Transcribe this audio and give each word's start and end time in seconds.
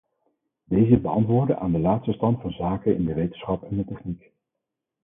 Deze 0.63 0.97
beantwoorden 0.97 1.59
aan 1.59 1.71
de 1.71 1.79
laatste 1.79 2.11
stand 2.11 2.41
van 2.41 2.51
zaken 2.51 2.95
in 2.95 3.05
de 3.05 3.13
wetenschap 3.13 3.63
en 3.63 3.77
de 3.77 3.85
techniek. 3.85 4.31